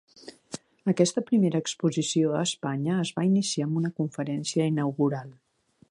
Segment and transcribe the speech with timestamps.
[0.93, 5.31] Aquesta primera exposició a Espanya es va iniciar amb una conferència inaugural.